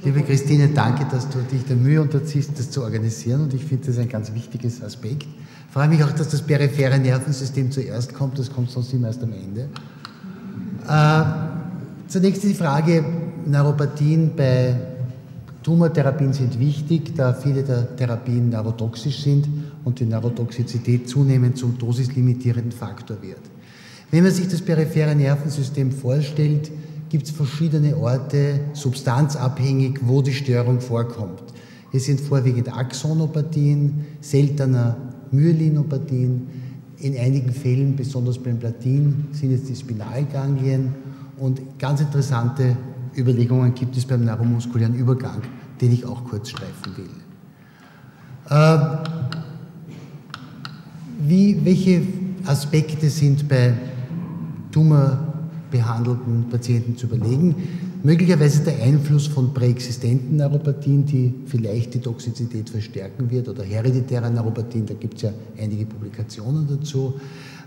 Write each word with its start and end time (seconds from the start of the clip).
Liebe 0.00 0.22
Christine, 0.22 0.68
danke, 0.68 1.04
dass 1.04 1.28
du 1.28 1.40
dich 1.40 1.66
der 1.66 1.76
Mühe 1.76 2.00
unterziehst, 2.00 2.58
das 2.58 2.70
zu 2.70 2.82
organisieren 2.82 3.42
und 3.42 3.52
ich 3.52 3.62
finde 3.62 3.88
das 3.88 3.98
ein 3.98 4.08
ganz 4.08 4.32
wichtiges 4.32 4.82
Aspekt. 4.82 5.24
Ich 5.24 5.72
freue 5.72 5.86
mich 5.86 6.02
auch, 6.02 6.12
dass 6.12 6.30
das 6.30 6.40
periphere 6.40 6.98
Nervensystem 6.98 7.70
zuerst 7.70 8.14
kommt, 8.14 8.38
das 8.38 8.50
kommt 8.50 8.70
sonst 8.70 8.94
immer 8.94 9.08
erst 9.08 9.22
am 9.22 9.34
Ende. 9.34 9.68
Äh, 10.88 11.24
zunächst 12.08 12.42
die 12.42 12.54
Frage, 12.54 13.04
Neuropathien 13.44 14.30
bei 14.34 14.76
Tumortherapien 15.62 16.32
sind 16.32 16.58
wichtig, 16.58 17.14
da 17.14 17.34
viele 17.34 17.62
der 17.62 17.94
Therapien 17.94 18.48
neurotoxisch 18.48 19.22
sind 19.22 19.46
und 19.84 20.00
die 20.00 20.06
Neurotoxizität 20.06 21.06
zunehmend 21.06 21.58
zum 21.58 21.76
dosislimitierenden 21.76 22.72
Faktor 22.72 23.20
wird. 23.20 23.42
Wenn 24.10 24.24
man 24.24 24.32
sich 24.32 24.48
das 24.48 24.62
periphere 24.62 25.14
Nervensystem 25.14 25.92
vorstellt, 25.92 26.70
gibt 27.12 27.26
es 27.26 27.30
verschiedene 27.30 27.94
Orte, 27.94 28.60
substanzabhängig, 28.72 29.98
wo 30.00 30.22
die 30.22 30.32
Störung 30.32 30.80
vorkommt. 30.80 31.42
Es 31.92 32.06
sind 32.06 32.22
vorwiegend 32.22 32.74
Axonopathien, 32.74 34.06
seltener 34.22 34.96
Myelinopathien, 35.30 36.48
in 37.00 37.18
einigen 37.18 37.52
Fällen, 37.52 37.96
besonders 37.96 38.38
beim 38.38 38.58
Platin, 38.58 39.26
sind 39.32 39.52
es 39.52 39.64
die 39.64 39.76
Spinalganglien 39.76 40.94
und 41.36 41.60
ganz 41.78 42.00
interessante 42.00 42.78
Überlegungen 43.14 43.74
gibt 43.74 43.94
es 43.94 44.06
beim 44.06 44.24
neuromuskulären 44.24 44.94
Übergang, 44.94 45.42
den 45.82 45.92
ich 45.92 46.06
auch 46.06 46.24
kurz 46.24 46.48
streifen 46.48 46.96
will. 46.96 47.10
Äh, 48.48 48.78
wie, 51.28 51.62
welche 51.62 52.06
Aspekte 52.46 53.10
sind 53.10 53.46
bei 53.46 53.74
Tumor 54.70 55.31
behandelten 55.72 56.48
Patienten 56.48 56.96
zu 56.96 57.06
überlegen. 57.06 57.56
Möglicherweise 58.04 58.62
der 58.62 58.80
Einfluss 58.82 59.26
von 59.26 59.52
präexistenten 59.52 60.36
Neuropathien, 60.36 61.04
die 61.04 61.34
vielleicht 61.46 61.94
die 61.94 61.98
Toxizität 61.98 62.70
verstärken 62.70 63.30
wird, 63.30 63.48
oder 63.48 63.64
hereditäre 63.64 64.30
Neuropathien, 64.30 64.86
da 64.86 64.94
gibt 64.94 65.16
es 65.16 65.22
ja 65.22 65.32
einige 65.58 65.86
Publikationen 65.86 66.68
dazu. 66.68 67.14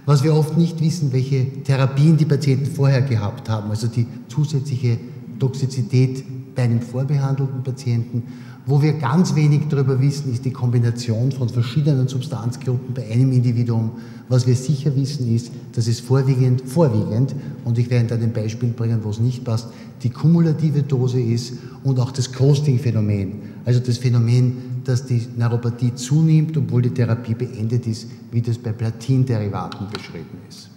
Was 0.05 0.23
wir 0.23 0.33
oft 0.35 0.57
nicht 0.57 0.79
wissen, 0.79 1.11
welche 1.11 1.63
Therapien 1.63 2.15
die 2.15 2.25
Patienten 2.25 2.67
vorher 2.67 3.01
gehabt 3.01 3.49
haben, 3.49 3.71
also 3.71 3.87
die 3.87 4.05
zusätzliche 4.29 4.99
Toxizität 5.39 6.23
bei 6.55 6.63
einem 6.63 6.79
vorbehandelten 6.79 7.63
Patienten 7.63 8.23
wo 8.65 8.81
wir 8.81 8.93
ganz 8.93 9.35
wenig 9.35 9.67
darüber 9.69 10.01
wissen, 10.01 10.33
ist 10.33 10.43
die 10.43 10.51
Kombination 10.51 11.31
von 11.31 11.49
verschiedenen 11.49 12.07
Substanzgruppen 12.07 12.93
bei 12.93 13.09
einem 13.11 13.31
Individuum. 13.31 13.91
Was 14.27 14.47
wir 14.47 14.55
sicher 14.55 14.95
wissen, 14.95 15.33
ist, 15.33 15.51
dass 15.73 15.87
es 15.87 15.99
vorwiegend, 15.99 16.63
vorwiegend 16.65 17.35
und 17.63 17.77
ich 17.77 17.89
werde 17.91 18.07
da 18.07 18.15
ein 18.15 18.33
Beispiel 18.33 18.69
bringen, 18.69 19.01
wo 19.03 19.11
es 19.11 19.19
nicht 19.19 19.43
passt, 19.43 19.67
die 20.01 20.09
kumulative 20.09 20.81
Dose 20.81 21.19
ist 21.19 21.53
und 21.83 21.99
auch 21.99 22.11
das 22.11 22.33
Coasting-Phänomen. 22.33 23.33
Also 23.65 23.79
das 23.79 23.99
Phänomen, 23.99 24.81
dass 24.83 25.05
die 25.05 25.27
Neuropathie 25.37 25.93
zunimmt, 25.93 26.57
obwohl 26.57 26.81
die 26.81 26.89
Therapie 26.89 27.35
beendet 27.35 27.85
ist, 27.85 28.07
wie 28.31 28.41
das 28.41 28.57
bei 28.57 28.71
Platinderivaten 28.71 29.87
beschrieben 29.91 30.37
ist. 30.49 30.74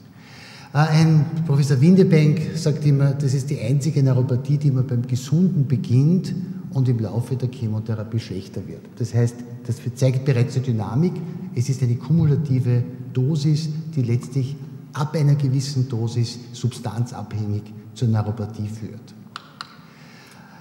Äh, 0.79 1.01
ein 1.01 1.27
Professor 1.45 1.81
Windebank 1.81 2.41
sagt 2.55 2.87
immer, 2.87 3.11
das 3.13 3.35
ist 3.35 3.51
die 3.51 3.61
einzige 3.61 4.01
Neuropathie, 4.01 4.59
die 4.59 4.71
man 4.71 4.87
beim 4.87 5.03
Gesunden 5.03 5.67
beginnt 5.67 6.33
und 6.73 6.89
im 6.89 7.01
Laufe 7.01 7.35
der 7.35 7.49
Chemotherapie 7.51 8.21
schlechter 8.21 8.67
wird. 8.67 8.83
Das 8.97 9.13
heißt, 9.13 9.35
das 9.67 9.77
zeigt 9.97 10.25
bereits 10.25 10.55
die 10.55 10.61
Dynamik. 10.61 11.15
Es 11.57 11.69
ist 11.69 11.83
eine 11.83 11.97
kumulative 11.97 12.85
Dosis, 13.13 13.69
die 13.97 14.03
letztlich 14.03 14.55
ab 14.93 15.17
einer 15.17 15.35
gewissen 15.35 15.89
Dosis 15.89 16.39
substanzabhängig 16.53 17.63
zur 17.95 18.09
Neuropathie 18.09 18.69
führt. 18.69 19.15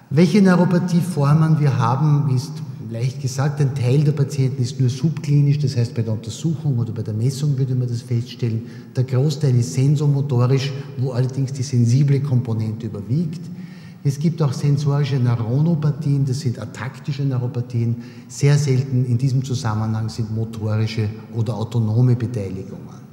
Welche 0.09 0.41
Neuropathieformen 0.41 1.59
wir 1.59 1.77
haben, 1.77 2.35
ist 2.35 2.53
leicht 2.89 3.21
gesagt, 3.21 3.59
ein 3.61 3.73
Teil 3.75 4.03
der 4.03 4.11
Patienten 4.11 4.61
ist 4.61 4.79
nur 4.79 4.89
subklinisch, 4.89 5.59
das 5.59 5.75
heißt 5.75 5.93
bei 5.93 6.01
der 6.01 6.13
Untersuchung 6.13 6.77
oder 6.77 6.91
bei 6.91 7.01
der 7.01 7.13
Messung 7.13 7.57
würde 7.57 7.75
man 7.75 7.87
das 7.87 8.01
feststellen. 8.01 8.63
Der 8.95 9.03
Großteil 9.03 9.55
ist 9.55 9.73
sensomotorisch, 9.73 10.71
wo 10.97 11.11
allerdings 11.11 11.53
die 11.53 11.63
sensible 11.63 12.19
Komponente 12.19 12.87
überwiegt. 12.87 13.41
Es 14.03 14.19
gibt 14.19 14.41
auch 14.41 14.53
sensorische 14.53 15.17
Neuronopathien, 15.17 16.23
das 16.25 16.39
sind 16.39 16.59
ataktische 16.59 17.23
Neuropathien. 17.23 17.95
Sehr 18.27 18.57
selten 18.57 19.05
in 19.05 19.17
diesem 19.17 19.43
Zusammenhang 19.43 20.07
sind 20.07 20.33
motorische 20.33 21.09
oder 21.33 21.55
autonome 21.55 22.15
Beteiligungen. 22.15 23.06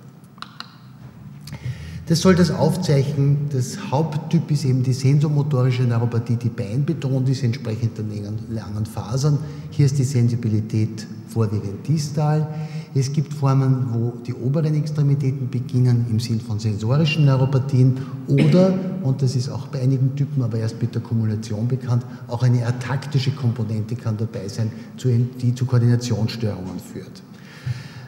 Das 2.06 2.20
soll 2.20 2.34
das 2.34 2.50
aufzeichnen. 2.50 3.48
Das 3.50 3.78
Haupttyp 3.90 4.50
ist 4.50 4.66
eben 4.66 4.82
die 4.82 4.92
sensomotorische 4.92 5.84
Neuropathie, 5.84 6.36
die 6.36 6.50
beinbetont 6.50 7.28
ist, 7.30 7.42
entsprechend 7.42 7.96
der 7.96 8.04
langen 8.50 8.84
Fasern. 8.84 9.38
Hier 9.70 9.86
ist 9.86 9.98
die 9.98 10.04
Sensibilität 10.04 11.06
vorwiegend 11.28 11.88
distal. 11.88 12.46
Es 12.94 13.10
gibt 13.10 13.32
Formen, 13.32 13.86
wo 13.92 14.12
die 14.24 14.34
oberen 14.34 14.74
Extremitäten 14.74 15.48
beginnen 15.48 16.04
im 16.10 16.20
Sinn 16.20 16.40
von 16.40 16.58
sensorischen 16.58 17.24
Neuropathien 17.24 17.96
oder, 18.28 18.74
und 19.02 19.22
das 19.22 19.34
ist 19.34 19.48
auch 19.48 19.66
bei 19.68 19.80
einigen 19.80 20.14
Typen, 20.14 20.42
aber 20.42 20.58
erst 20.58 20.80
mit 20.80 20.94
der 20.94 21.02
Kumulation 21.02 21.66
bekannt, 21.66 22.04
auch 22.28 22.42
eine 22.42 22.66
ataktische 22.66 23.32
Komponente 23.32 23.96
kann 23.96 24.16
dabei 24.18 24.46
sein, 24.48 24.70
die 25.40 25.54
zu 25.54 25.64
Koordinationsstörungen 25.64 26.78
führt. 26.78 27.22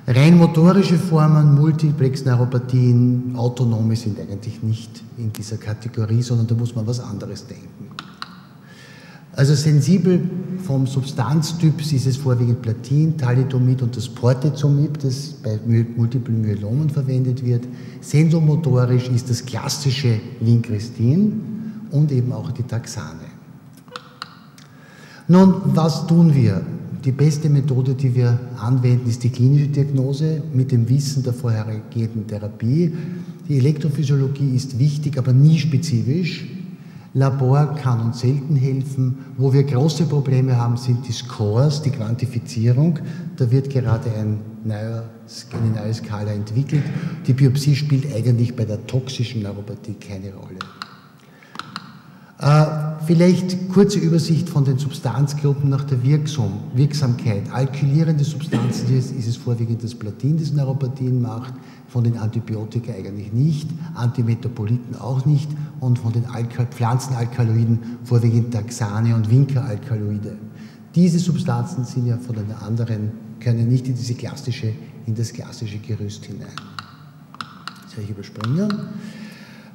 Rein 0.09 0.39
motorische 0.39 0.99
Formen, 0.99 1.57
Multiplex-Neuropathien, 1.57 3.33
autonome 3.35 3.97
sind 3.97 4.21
eigentlich 4.21 4.63
nicht 4.63 5.03
in 5.19 5.33
dieser 5.33 5.57
Kategorie, 5.57 6.23
sondern 6.23 6.47
da 6.47 6.55
muss 6.55 6.77
man 6.77 6.87
was 6.87 7.01
anderes 7.01 7.45
denken. 7.45 7.91
Also 9.33 9.57
sensibel 9.57 10.21
vom 10.65 10.87
Substanztyp 10.87 11.81
ist 11.81 12.07
es 12.07 12.17
vorwiegend 12.17 12.63
Platin, 12.63 13.19
Thalidomid 13.19 13.83
und 13.83 13.97
das 13.97 14.09
Portezomib, 14.09 14.97
das 15.01 15.35
bei 15.43 15.59
Multiple 15.97 16.33
Myelomen 16.33 16.89
verwendet 16.89 17.45
wird. 17.45 17.65
Sensomotorisch 18.01 19.09
ist 19.09 19.29
das 19.29 19.45
klassische 19.45 20.21
Vincristin 20.41 21.43
und 21.91 22.13
eben 22.13 22.33
auch 22.33 22.53
die 22.53 22.63
Taxane. 22.63 23.27
Nun, 25.27 25.55
was 25.75 26.07
tun 26.07 26.33
wir? 26.33 26.65
Die 27.07 27.13
beste 27.13 27.49
Methode, 27.49 27.95
die 27.95 28.17
wir 28.17 28.37
anwenden, 28.59 29.09
ist 29.09 29.23
die 29.23 29.31
klinische 29.31 29.69
Diagnose 29.69 30.43
mit 30.53 30.73
dem 30.73 30.89
Wissen 30.89 31.23
der 31.23 31.35
vorhergehenden 31.35 32.27
Therapie. 32.27 32.93
Die 33.49 33.59
Elektrophysiologie 33.59 34.57
ist 34.57 34.77
wichtig, 34.81 35.17
aber 35.17 35.33
nie 35.33 35.57
spezifisch. 35.57 36.45
Labor 37.15 37.77
kann 37.77 38.01
uns 38.01 38.19
selten 38.19 38.57
helfen. 38.57 39.19
Wo 39.39 39.53
wir 39.53 39.63
große 39.63 40.07
Probleme 40.07 40.57
haben, 40.57 40.77
sind 40.77 41.07
die 41.07 41.13
Scores, 41.13 41.81
die 41.81 41.91
Quantifizierung. 41.91 42.99
Da 43.37 43.49
wird 43.53 43.71
gerade 43.71 44.11
ein 44.11 44.41
neuer, 44.65 45.05
eine 45.53 45.81
neue 45.81 45.95
Skala 45.95 46.33
entwickelt. 46.33 46.83
Die 47.25 47.35
Biopsie 47.35 47.77
spielt 47.77 48.13
eigentlich 48.13 48.57
bei 48.57 48.65
der 48.65 48.85
toxischen 48.85 49.45
Neuropathie 49.45 49.95
keine 49.95 50.35
Rolle. 50.35 50.59
Vielleicht 53.07 53.69
kurze 53.69 54.01
Übersicht 54.01 54.49
von 54.49 54.65
den 54.65 54.79
Substanzgruppen 54.79 55.71
nach 55.71 55.85
der 55.85 56.03
Wirksamkeit. 56.03 57.53
Alkylierende 57.53 58.25
Substanzen 58.25 58.99
ist, 58.99 59.13
ist 59.13 59.29
es 59.29 59.37
vorwiegend 59.37 59.85
das 59.85 59.95
Platin, 59.95 60.37
das 60.37 60.53
Neuropathien 60.53 61.23
macht, 61.23 61.55
von 61.87 62.03
den 62.03 62.19
Antibiotika 62.19 62.93
eigentlich 62.93 63.33
nicht, 63.33 63.69
Antimetaboliten 63.95 64.97
auch 64.97 65.25
nicht 65.25 65.49
und 65.79 66.01
von 66.01 66.13
den 66.13 66.27
Alkal 66.27 66.67
Pflanzenalkaloiden 66.67 67.79
vorwiegend 68.03 68.53
Taxane 68.53 69.15
und 69.15 69.31
Winkeralkaloide. 69.31 70.37
Diese 70.97 71.21
Substanzen 71.21 71.85
sind 71.85 72.07
ja 72.09 72.17
von 72.17 72.35
den 72.35 72.51
anderen, 72.51 73.13
können 73.39 73.69
nicht 73.69 73.87
in, 73.87 73.95
diese 73.95 74.15
klassische, 74.15 74.73
in 75.07 75.15
das 75.15 75.33
klassische 75.33 75.79
Gerüst 75.79 76.25
hinein. 76.25 76.49
Das 77.85 77.93
habe 77.93 78.03
ich 78.03 78.11
übersprungen. 78.11 78.69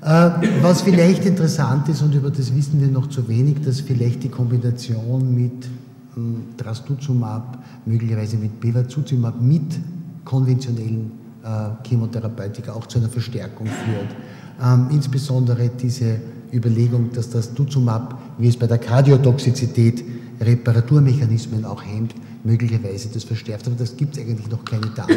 Äh, 0.01 0.31
was 0.61 0.81
vielleicht 0.81 1.25
interessant 1.25 1.87
ist, 1.89 2.01
und 2.01 2.15
über 2.15 2.31
das 2.31 2.55
wissen 2.55 2.81
wir 2.81 2.87
noch 2.87 3.07
zu 3.07 3.27
wenig, 3.27 3.61
dass 3.61 3.81
vielleicht 3.81 4.23
die 4.23 4.29
Kombination 4.29 5.35
mit 5.35 5.67
hm, 6.15 6.57
Trastuzumab, 6.57 7.63
möglicherweise 7.85 8.37
mit 8.37 8.59
Bevacizumab, 8.59 9.39
mit 9.39 9.79
konventionellen 10.25 11.11
äh, 11.43 11.87
Chemotherapeutika 11.87 12.73
auch 12.73 12.87
zu 12.87 12.97
einer 12.97 13.09
Verstärkung 13.09 13.67
führt. 13.67 14.15
Ähm, 14.63 14.87
insbesondere 14.91 15.69
diese 15.69 16.19
Überlegung, 16.51 17.11
dass 17.13 17.29
das 17.29 17.53
Duzumab, 17.53 18.19
wie 18.39 18.47
es 18.47 18.57
bei 18.57 18.67
der 18.67 18.79
Kardiotoxizität 18.79 20.03
Reparaturmechanismen 20.39 21.63
auch 21.63 21.83
hemmt, 21.83 22.15
möglicherweise 22.43 23.09
das 23.13 23.23
verstärkt. 23.23 23.67
Aber 23.67 23.75
das 23.75 23.95
gibt 23.95 24.17
es 24.17 24.23
eigentlich 24.23 24.49
noch 24.49 24.65
keine 24.65 24.87
Daten, 24.95 25.13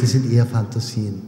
die 0.00 0.06
sind 0.06 0.30
eher 0.32 0.46
Fantasien. 0.46 1.22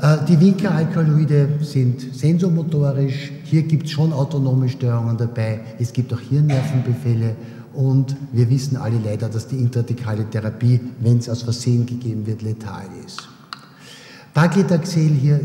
Äh, 0.00 0.24
die 0.26 0.40
Winkelalkaloide 0.40 1.58
sind 1.60 2.14
sensomotorisch. 2.14 3.32
Hier 3.44 3.62
gibt 3.62 3.86
es 3.86 3.92
schon 3.92 4.12
autonome 4.12 4.68
Störungen 4.68 5.16
dabei. 5.16 5.60
Es 5.78 5.92
gibt 5.92 6.12
auch 6.14 6.20
Hirnnervenbefälle. 6.20 7.36
Und 7.74 8.16
wir 8.32 8.48
wissen 8.48 8.76
alle 8.76 8.98
leider, 8.98 9.28
dass 9.28 9.46
die 9.46 9.56
intradikale 9.56 10.28
Therapie, 10.28 10.80
wenn 11.00 11.18
es 11.18 11.28
aus 11.28 11.42
Versehen 11.42 11.86
gegeben 11.86 12.26
wird, 12.26 12.42
letal 12.42 12.86
ist. 13.06 13.28
Paclitaxel 14.34 15.10
hier 15.10 15.40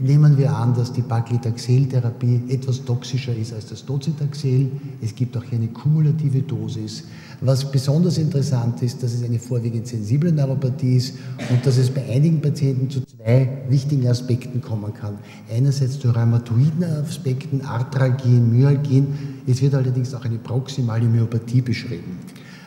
nehmen 0.00 0.36
wir 0.36 0.54
an, 0.54 0.74
dass 0.74 0.92
die 0.92 1.02
Paclitaxel-Therapie 1.02 2.42
etwas 2.48 2.84
toxischer 2.84 3.34
ist 3.34 3.54
als 3.54 3.66
das 3.66 3.84
Docetaxel. 3.84 4.70
Es 5.00 5.14
gibt 5.14 5.36
auch 5.36 5.42
hier 5.44 5.58
eine 5.58 5.68
kumulative 5.68 6.42
Dosis. 6.42 7.04
Was 7.40 7.70
besonders 7.70 8.18
interessant 8.18 8.82
ist, 8.82 9.02
dass 9.02 9.12
es 9.14 9.22
eine 9.22 9.38
vorwiegend 9.38 9.86
sensible 9.86 10.32
Neuropathie 10.32 10.96
ist 10.96 11.14
und 11.50 11.64
dass 11.64 11.76
es 11.76 11.90
bei 11.90 12.04
einigen 12.10 12.40
Patienten 12.40 12.88
zu 12.90 13.00
zwei 13.04 13.64
wichtigen 13.68 14.06
Aspekten 14.08 14.60
kommen 14.60 14.92
kann. 14.94 15.18
Einerseits 15.54 15.98
zu 15.98 16.10
rheumatoiden 16.10 16.84
Aspekten, 16.84 17.62
Arthralgien, 17.62 18.50
Myalgien. 18.50 19.06
Es 19.46 19.60
wird 19.62 19.74
allerdings 19.74 20.14
auch 20.14 20.24
eine 20.24 20.38
proximale 20.38 21.06
Myopathie 21.06 21.60
beschrieben. 21.60 22.18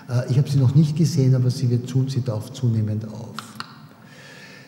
Äh, 0.10 0.32
ich 0.32 0.38
habe 0.38 0.50
sie 0.50 0.58
noch 0.58 0.76
nicht 0.76 0.96
gesehen, 0.96 1.36
aber 1.36 1.50
sie, 1.50 1.70
wird 1.70 1.88
zu, 1.88 2.08
sie 2.08 2.22
taucht 2.22 2.56
zunehmend 2.56 3.06
auf. 3.08 3.47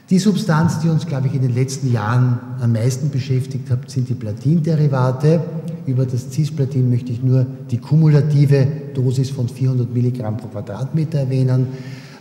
Die 0.10 0.18
Substanz, 0.18 0.80
die 0.80 0.90
uns, 0.90 1.06
glaube 1.06 1.28
ich, 1.28 1.36
in 1.36 1.44
den 1.44 1.54
letzten 1.54 1.92
Jahren 1.92 2.40
am 2.60 2.72
meisten 2.72 3.12
beschäftigt 3.12 3.70
hat, 3.70 3.92
sind 3.92 4.10
die 4.10 4.16
Platinderivate. 4.16 5.40
Über 5.86 6.08
das 6.08 6.32
Cisplatin 6.32 6.90
möchte 6.90 7.12
ich 7.12 7.22
nur 7.22 7.46
die 7.70 7.78
kumulative 7.78 8.66
Dosis 8.96 9.30
von 9.30 9.48
400 9.48 9.94
Milligramm 9.94 10.38
pro 10.38 10.48
Quadratmeter 10.48 11.20
erwähnen. 11.20 11.68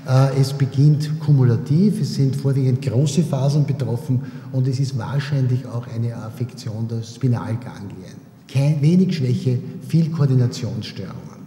Äh, 0.07 0.39
es 0.39 0.53
beginnt 0.53 1.19
kumulativ, 1.21 2.03
es 2.03 2.17
sind 2.17 2.37
vorwiegend 2.37 2.83
große 2.83 3.23
Fasern 3.23 3.65
betroffen 3.65 4.21
und 4.53 4.69
es 4.69 4.81
ist 4.81 4.99
wahrscheinlich 4.99 5.65
auch 5.65 5.87
eine 5.87 6.15
Affektion 6.15 6.89
der 6.89 7.03
Spinalganglien. 7.03 8.19
Kein, 8.53 8.83
wenig 8.83 9.17
Schwäche, 9.17 9.59
viel 9.89 10.11
Koordinationsstörungen. 10.11 11.39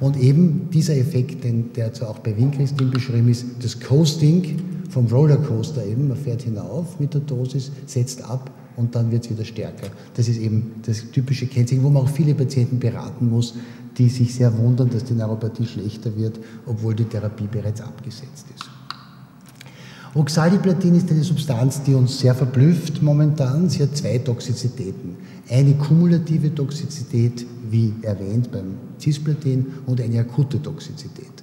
Und 0.00 0.18
eben 0.18 0.68
dieser 0.70 0.94
Effekt, 0.94 1.42
den, 1.42 1.72
der 1.72 1.94
zwar 1.94 2.10
auch 2.10 2.18
bei 2.18 2.36
Winkristin 2.36 2.90
beschrieben 2.90 3.30
ist, 3.30 3.46
das 3.62 3.80
Coasting, 3.80 4.75
vom 4.90 5.06
Rollercoaster 5.06 5.84
eben, 5.84 6.08
man 6.08 6.16
fährt 6.16 6.42
hinauf 6.42 6.98
mit 7.00 7.14
der 7.14 7.20
Dosis, 7.20 7.70
setzt 7.86 8.22
ab 8.22 8.50
und 8.76 8.94
dann 8.94 9.10
wird 9.10 9.24
es 9.24 9.30
wieder 9.30 9.44
stärker. 9.44 9.88
Das 10.14 10.28
ist 10.28 10.38
eben 10.38 10.74
das 10.84 11.10
typische 11.10 11.46
Kennzeichen, 11.46 11.82
wo 11.82 11.90
man 11.90 12.02
auch 12.04 12.08
viele 12.08 12.34
Patienten 12.34 12.78
beraten 12.78 13.30
muss, 13.30 13.54
die 13.96 14.08
sich 14.08 14.34
sehr 14.34 14.56
wundern, 14.56 14.90
dass 14.90 15.04
die 15.04 15.14
Neuropathie 15.14 15.66
schlechter 15.66 16.14
wird, 16.16 16.38
obwohl 16.66 16.94
die 16.94 17.04
Therapie 17.04 17.48
bereits 17.50 17.80
abgesetzt 17.80 18.46
ist. 18.54 18.68
Oxaliplatin 20.14 20.94
ist 20.94 21.10
eine 21.10 21.22
Substanz, 21.22 21.82
die 21.82 21.94
uns 21.94 22.18
sehr 22.18 22.34
verblüfft 22.34 23.02
momentan. 23.02 23.68
Sie 23.68 23.82
hat 23.82 23.96
zwei 23.96 24.16
Toxizitäten. 24.16 25.16
Eine 25.50 25.74
kumulative 25.74 26.54
Toxizität, 26.54 27.44
wie 27.70 27.92
erwähnt 28.00 28.50
beim 28.50 28.76
Cisplatin, 28.98 29.66
und 29.84 30.00
eine 30.00 30.20
akute 30.20 30.60
Toxizität. 30.62 31.35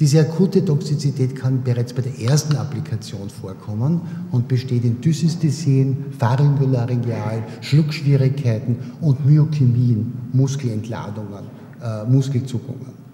Diese 0.00 0.20
akute 0.20 0.64
Toxizität 0.64 1.36
kann 1.36 1.62
bereits 1.62 1.92
bei 1.92 2.02
der 2.02 2.18
ersten 2.18 2.56
Applikation 2.56 3.30
vorkommen 3.30 4.00
und 4.32 4.48
besteht 4.48 4.84
in 4.84 5.00
Dysysthesien, 5.00 6.06
Pharyngolaryngel, 6.18 7.44
Schluckschwierigkeiten 7.60 8.76
und 9.00 9.24
Myochemien, 9.24 10.12
Muskelentladungen, 10.32 11.44
äh, 11.80 12.10
Muskelzuckungen. 12.10 13.04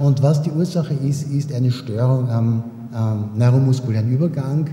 Und 0.00 0.22
was 0.22 0.42
die 0.42 0.50
Ursache 0.50 0.94
ist, 0.94 1.30
ist 1.30 1.52
eine 1.52 1.70
Störung 1.70 2.28
am 2.28 2.64
äh, 2.92 3.38
neuromuskulären 3.38 4.10
Übergang, 4.10 4.68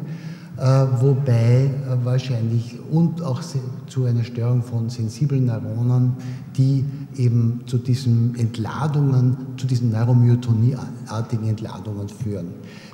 wobei 0.57 1.65
äh, 1.65 2.05
wahrscheinlich 2.05 2.77
und 2.91 3.21
auch 3.21 3.41
zu 3.87 4.05
einer 4.05 4.23
Störung 4.23 4.61
von 4.61 4.89
sensiblen 4.89 5.45
Neuronen, 5.45 6.13
die 6.57 6.83
eben 7.15 7.61
zu 7.65 7.77
diesen 7.77 8.35
Entladungen, 8.37 9.37
zu 9.57 9.65
diesen 9.65 9.91
Neuromyotonieartigen 9.91 11.47
Entladungen 11.47 12.09
führen. 12.09 12.47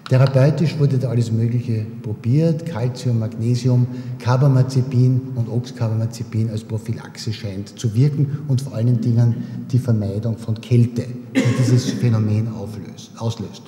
Therapeutisch 0.07 0.79
wurde 0.79 0.97
da 0.97 1.09
alles 1.09 1.31
Mögliche 1.31 1.85
probiert, 2.01 2.65
Calcium, 2.65 3.19
Magnesium, 3.19 3.87
Carbamazepin 4.19 5.19
und 5.35 5.49
Oxcarbamazepin 5.49 6.49
als 6.49 6.63
Prophylaxe 6.63 7.33
scheint 7.33 7.77
zu 7.77 7.93
wirken 7.93 8.39
und 8.47 8.61
vor 8.61 8.75
allen 8.75 9.01
Dingen 9.01 9.35
die 9.69 9.79
Vermeidung 9.79 10.37
von 10.37 10.61
Kälte, 10.61 11.05
die 11.35 11.57
dieses 11.59 11.89
Phänomen 11.91 12.47
auflöst, 12.53 13.11
auslöst. 13.17 13.63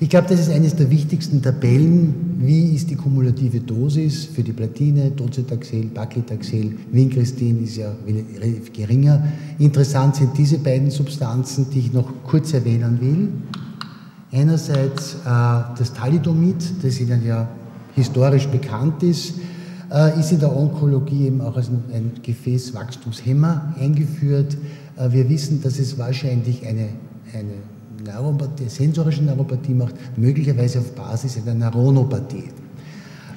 Ich 0.00 0.08
glaube, 0.08 0.28
das 0.28 0.38
ist 0.38 0.50
eines 0.50 0.76
der 0.76 0.90
wichtigsten 0.90 1.42
Tabellen. 1.42 2.36
Wie 2.38 2.72
ist 2.72 2.88
die 2.88 2.94
kumulative 2.94 3.58
Dosis 3.58 4.26
für 4.26 4.44
die 4.44 4.52
Platine, 4.52 5.10
Docetaxel, 5.10 5.86
Paclitaxel, 5.86 6.70
Vincristin 6.92 7.64
ist 7.64 7.78
ja 7.78 7.92
relativ 8.06 8.72
geringer. 8.72 9.26
Interessant 9.58 10.14
sind 10.14 10.38
diese 10.38 10.58
beiden 10.58 10.92
Substanzen, 10.92 11.66
die 11.72 11.80
ich 11.80 11.92
noch 11.92 12.12
kurz 12.22 12.52
erwähnen 12.52 13.00
will. 13.00 13.28
Einerseits 14.30 15.14
äh, 15.14 15.18
das 15.24 15.92
Thalidomid, 15.92 16.62
das 16.80 17.00
Ihnen 17.00 17.26
ja 17.26 17.48
historisch 17.96 18.46
bekannt 18.46 19.02
ist, 19.02 19.34
äh, 19.90 20.20
ist 20.20 20.30
in 20.30 20.38
der 20.38 20.56
Onkologie 20.56 21.26
eben 21.26 21.40
auch 21.40 21.56
als 21.56 21.70
ein, 21.70 21.82
ein 21.92 22.12
Gefäßwachstumshemmer 22.22 23.74
eingeführt. 23.80 24.56
Äh, 24.96 25.10
wir 25.10 25.28
wissen, 25.28 25.60
dass 25.60 25.80
es 25.80 25.98
wahrscheinlich 25.98 26.64
eine, 26.64 26.90
eine 27.34 27.54
Neuropathie, 28.04 28.68
sensorische 28.68 29.22
Neuropathie 29.22 29.74
macht, 29.74 29.94
möglicherweise 30.16 30.78
auf 30.80 30.92
Basis 30.92 31.38
einer 31.38 31.54
Neuronopathie. 31.54 32.44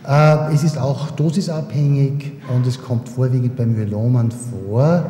Äh, 0.07 0.53
es 0.53 0.63
ist 0.63 0.77
auch 0.77 1.11
dosisabhängig 1.11 2.31
und 2.53 2.65
es 2.65 2.81
kommt 2.81 3.07
vorwiegend 3.09 3.55
bei 3.55 3.65
Myelomen 3.65 4.31
vor. 4.31 5.05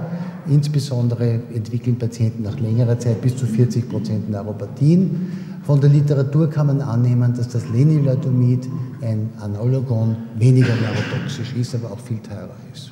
Insbesondere 0.47 1.39
entwickeln 1.53 1.97
Patienten 1.97 2.43
nach 2.43 2.59
längerer 2.59 2.97
Zeit 2.97 3.21
bis 3.21 3.35
zu 3.35 3.45
40 3.45 3.89
Prozent 3.89 4.29
Neuropathien. 4.29 5.31
Von 5.63 5.79
der 5.79 5.89
Literatur 5.91 6.49
kann 6.49 6.67
man 6.67 6.81
annehmen, 6.81 7.33
dass 7.35 7.47
das 7.47 7.63
Lenilidomid, 7.69 8.67
ein 9.01 9.29
Analogon, 9.39 10.15
weniger 10.37 10.73
neurotoxisch 10.75 11.53
ist, 11.53 11.75
aber 11.75 11.91
auch 11.91 11.99
viel 11.99 12.17
teurer 12.17 12.49
ist. 12.73 12.89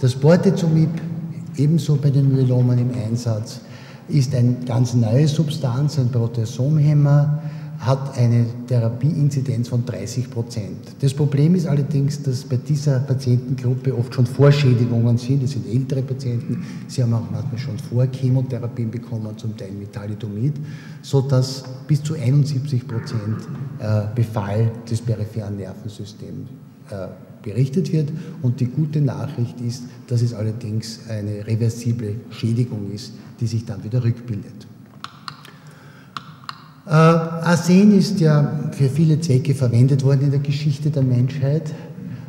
Das 0.00 0.14
Bortezomib, 0.14 0.90
ebenso 1.56 1.96
bei 1.96 2.10
den 2.10 2.32
Myelomen 2.32 2.78
im 2.78 2.90
Einsatz, 3.06 3.60
ist 4.08 4.34
eine 4.34 4.56
ganz 4.66 4.94
neue 4.94 5.28
Substanz, 5.28 5.98
ein 5.98 6.10
Proteasomhemmer, 6.10 7.42
hat 7.78 8.18
eine 8.18 8.44
Therapieinzidenz 8.66 9.68
von 9.68 9.86
30 9.86 10.30
Prozent. 10.30 10.78
Das 11.00 11.14
Problem 11.14 11.54
ist 11.54 11.66
allerdings, 11.66 12.22
dass 12.22 12.42
bei 12.42 12.56
dieser 12.56 12.98
Patientengruppe 12.98 13.96
oft 13.96 14.12
schon 14.14 14.26
Vorschädigungen 14.26 15.16
sind. 15.16 15.44
Das 15.44 15.52
sind 15.52 15.66
ältere 15.68 16.02
Patienten, 16.02 16.64
sie 16.88 17.02
haben 17.02 17.14
auch 17.14 17.30
manchmal 17.30 17.58
schon 17.58 17.78
Vorchemotherapien 17.78 18.90
bekommen, 18.90 19.38
zum 19.38 19.56
Teil 19.56 19.70
mit 19.70 19.92
Thalidomid, 19.92 20.54
sodass 21.02 21.64
bis 21.86 22.02
zu 22.02 22.14
71 22.14 22.86
Prozent 22.86 23.46
äh, 23.78 24.02
Befall 24.14 24.72
des 24.90 25.00
peripheren 25.00 25.56
Nervensystems 25.56 26.48
äh, 26.90 27.06
berichtet 27.42 27.92
wird. 27.92 28.10
Und 28.42 28.58
die 28.58 28.66
gute 28.66 29.00
Nachricht 29.00 29.60
ist, 29.60 29.84
dass 30.08 30.22
es 30.22 30.34
allerdings 30.34 31.00
eine 31.08 31.46
reversible 31.46 32.16
Schädigung 32.30 32.90
ist, 32.92 33.12
die 33.40 33.46
sich 33.46 33.64
dann 33.64 33.82
wieder 33.84 34.02
rückbildet. 34.02 34.66
Äh, 36.86 36.90
Arsen 36.90 37.96
ist 37.96 38.18
ja 38.18 38.70
für 38.72 38.88
viele 38.88 39.20
Zwecke 39.20 39.54
verwendet 39.54 40.02
worden 40.04 40.22
in 40.22 40.30
der 40.30 40.40
Geschichte 40.40 40.90
der 40.90 41.02
Menschheit. 41.02 41.74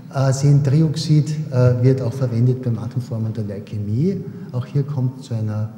Arsentrioxid 0.09 1.29
äh, 1.51 1.83
wird 1.83 2.01
auch 2.01 2.13
verwendet 2.13 2.61
bei 2.61 2.71
manchen 2.71 3.01
Formen 3.01 3.31
der 3.31 3.45
Leukämie. 3.45 4.17
Auch 4.51 4.65
hier 4.65 4.83
kommt 4.83 5.23
zu 5.23 5.33
einer 5.33 5.69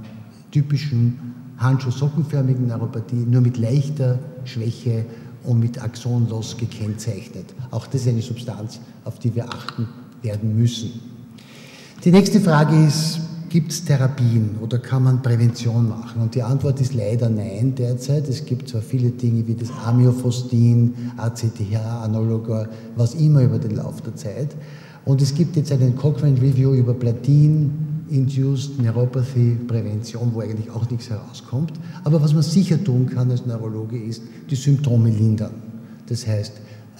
typischen 0.51 1.33
handschuh-sockenförmigen 1.59 2.67
Neuropathie, 2.67 3.25
nur 3.27 3.41
mit 3.41 3.57
leichter 3.57 4.17
Schwäche 4.45 5.05
und 5.43 5.59
mit 5.59 5.81
Axonlos 5.81 6.57
gekennzeichnet. 6.57 7.53
Auch 7.71 7.87
das 7.87 8.01
ist 8.01 8.07
eine 8.07 8.21
Substanz, 8.21 8.79
auf 9.05 9.19
die 9.19 9.33
wir 9.35 9.47
achten 9.47 9.87
werden 10.21 10.57
müssen. 10.57 10.91
Die 12.03 12.11
nächste 12.11 12.41
Frage 12.41 12.75
ist, 12.85 13.20
gibt 13.51 13.73
es 13.73 13.83
Therapien 13.83 14.55
oder 14.61 14.79
kann 14.79 15.03
man 15.03 15.21
Prävention 15.21 15.89
machen? 15.89 16.21
Und 16.21 16.35
die 16.35 16.41
Antwort 16.41 16.79
ist 16.79 16.93
leider 16.93 17.29
nein 17.29 17.75
derzeit. 17.75 18.29
Es 18.29 18.45
gibt 18.45 18.69
zwar 18.69 18.81
viele 18.81 19.09
Dinge 19.09 19.45
wie 19.45 19.55
das 19.55 19.69
Amiophostin, 19.85 21.11
ACTH, 21.17 21.75
Analoga, 22.01 22.69
was 22.95 23.13
immer 23.13 23.41
über 23.41 23.59
den 23.59 23.75
Lauf 23.75 24.01
der 24.01 24.15
Zeit. 24.15 24.55
Und 25.03 25.21
es 25.21 25.35
gibt 25.35 25.57
jetzt 25.57 25.69
einen 25.71 25.97
Cochrane 25.97 26.41
Review 26.41 26.73
über 26.73 26.93
Platin, 26.93 28.05
Induced 28.09 28.81
Neuropathy 28.81 29.57
Prävention, 29.67 30.31
wo 30.33 30.39
eigentlich 30.39 30.69
auch 30.71 30.89
nichts 30.89 31.09
herauskommt. 31.09 31.73
Aber 32.05 32.21
was 32.21 32.33
man 32.33 32.43
sicher 32.43 32.81
tun 32.81 33.07
kann 33.07 33.31
als 33.31 33.45
Neurologe 33.45 34.01
ist, 34.01 34.23
die 34.49 34.55
Symptome 34.55 35.09
lindern. 35.09 35.53
Das 36.07 36.25
heißt, 36.25 36.53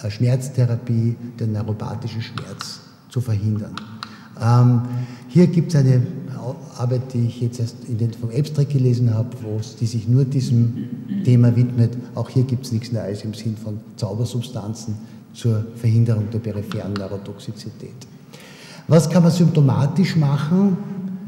Schmerztherapie, 0.08 1.16
den 1.40 1.52
neuropathische 1.52 2.20
Schmerz 2.20 2.80
zu 3.08 3.22
verhindern. 3.22 3.74
Ähm, 4.40 4.82
hier 5.32 5.46
gibt 5.46 5.74
es 5.74 5.80
eine 5.80 6.02
Arbeit, 6.76 7.14
die 7.14 7.26
ich 7.26 7.40
jetzt 7.40 7.58
erst 7.58 7.76
in 7.88 7.96
den, 7.96 8.12
vom 8.12 8.28
Abstract 8.30 8.70
gelesen 8.70 9.14
habe, 9.14 9.30
die 9.80 9.86
sich 9.86 10.06
nur 10.06 10.26
diesem 10.26 11.22
Thema 11.24 11.56
widmet. 11.56 11.96
Auch 12.14 12.28
hier 12.28 12.42
gibt 12.42 12.66
es 12.66 12.72
nichts 12.72 12.92
Neues 12.92 13.24
im 13.24 13.32
Sinn 13.32 13.56
von 13.56 13.80
Zaubersubstanzen 13.96 14.94
zur 15.32 15.64
Verhinderung 15.76 16.28
der 16.30 16.38
peripheren 16.38 16.92
Neurotoxizität. 16.92 17.94
Was 18.88 19.08
kann 19.08 19.22
man 19.22 19.32
symptomatisch 19.32 20.16
machen? 20.16 20.76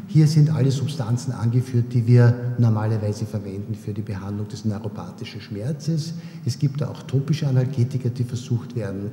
Hier 0.08 0.26
sind 0.26 0.54
alle 0.54 0.70
Substanzen 0.70 1.32
angeführt, 1.32 1.86
die 1.92 2.06
wir 2.06 2.54
normalerweise 2.58 3.24
verwenden 3.24 3.74
für 3.74 3.92
die 3.92 4.02
Behandlung 4.02 4.46
des 4.48 4.66
neuropathischen 4.66 5.40
Schmerzes. 5.40 6.12
Es 6.44 6.58
gibt 6.58 6.82
auch 6.82 7.02
topische 7.04 7.48
Analgetika, 7.48 8.10
die 8.10 8.24
versucht 8.24 8.76
werden, 8.76 9.12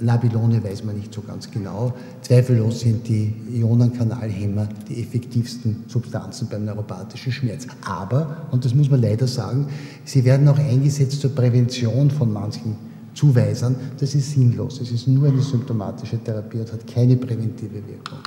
Nabilone 0.00 0.62
weiß 0.62 0.84
man 0.84 0.96
nicht 0.96 1.12
so 1.12 1.22
ganz 1.22 1.50
genau. 1.50 1.92
Zweifellos 2.22 2.80
sind 2.80 3.06
die 3.08 3.34
Ionenkanalhemmer 3.52 4.68
die 4.88 5.02
effektivsten 5.02 5.84
Substanzen 5.88 6.48
beim 6.48 6.64
neuropathischen 6.64 7.32
Schmerz. 7.32 7.66
Aber, 7.84 8.48
und 8.50 8.64
das 8.64 8.74
muss 8.74 8.90
man 8.90 9.00
leider 9.00 9.26
sagen, 9.26 9.66
sie 10.04 10.24
werden 10.24 10.46
auch 10.48 10.58
eingesetzt 10.58 11.20
zur 11.20 11.34
Prävention 11.34 12.10
von 12.10 12.32
manchen 12.32 12.76
Zuweisern. 13.14 13.74
Das 13.98 14.14
ist 14.14 14.32
sinnlos. 14.32 14.80
Es 14.80 14.90
ist 14.90 15.08
nur 15.08 15.28
eine 15.28 15.42
symptomatische 15.42 16.18
Therapie 16.22 16.58
und 16.58 16.72
hat 16.72 16.86
keine 16.86 17.16
präventive 17.16 17.74
Wirkung. 17.74 18.20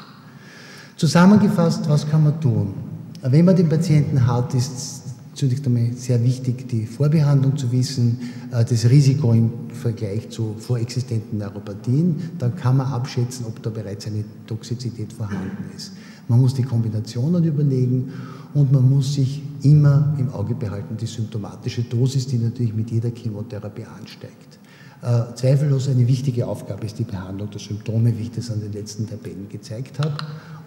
Zusammengefasst, 0.98 1.88
was 1.90 2.08
kann 2.08 2.24
man 2.24 2.40
tun? 2.42 2.74
Wenn 3.22 3.46
man 3.46 3.56
den 3.56 3.70
Patienten 3.70 4.26
hat, 4.26 4.54
ist 4.54 5.11
zunächst 5.42 5.66
einmal 5.66 5.92
sehr 5.94 6.24
wichtig, 6.24 6.68
die 6.68 6.86
Vorbehandlung 6.86 7.58
zu 7.58 7.72
wissen, 7.72 8.20
äh, 8.52 8.64
das 8.64 8.88
Risiko 8.88 9.34
im 9.34 9.52
Vergleich 9.70 10.30
zu 10.30 10.54
vorexistenten 10.60 11.40
Neuropathien. 11.40 12.16
Dann 12.38 12.56
kann 12.56 12.78
man 12.78 12.88
abschätzen, 12.88 13.48
ob 13.48 13.62
da 13.64 13.72
bereits 13.72 14.06
eine 14.06 14.24
Toxizität 14.46 15.12
vorhanden 15.12 15.66
ist. 15.76 15.94
Man 16.28 16.40
muss 16.40 16.54
die 16.54 16.62
Kombinationen 16.62 17.44
überlegen 17.44 18.14
und 18.54 18.72
man 18.72 18.88
muss 18.88 19.16
sich 19.16 19.42
immer 19.64 20.14
im 20.20 20.30
Auge 20.30 20.54
behalten, 20.54 20.96
die 20.96 21.08
symptomatische 21.08 21.82
Dosis, 21.82 22.28
die 22.28 22.38
natürlich 22.38 22.76
mit 22.76 22.92
jeder 22.92 23.10
Chemotherapie 23.10 23.86
ansteigt. 24.00 24.60
Äh, 25.02 25.34
zweifellos 25.34 25.90
eine 25.90 26.08
wichtige 26.08 26.46
Aufgabe 26.46 26.86
ist 26.86 27.00
die 27.00 27.04
Behandlung 27.04 27.50
der 27.50 27.60
Symptome, 27.60 28.16
wie 28.16 28.24
ich 28.24 28.32
das 28.32 28.52
an 28.52 28.60
den 28.62 28.74
letzten 28.74 29.10
Tabellen 29.10 29.50
gezeigt 29.50 29.98
habe. 29.98 30.16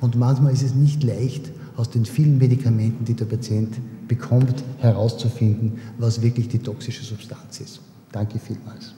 Und 0.00 0.16
manchmal 0.16 0.52
ist 0.52 0.64
es 0.64 0.75
nicht 0.75 1.04
leicht, 1.04 1.52
aus 1.76 1.90
den 1.90 2.04
vielen 2.04 2.38
Medikamenten, 2.38 3.04
die 3.04 3.14
der 3.14 3.25
Patient 3.25 3.75
bekommt, 4.07 4.62
herauszufinden, 4.78 5.81
was 5.99 6.23
wirklich 6.23 6.49
die 6.49 6.59
toxische 6.59 7.04
Substanz 7.04 7.61
ist. 7.61 7.81
Danke 8.12 8.38
vielmals. 8.38 8.95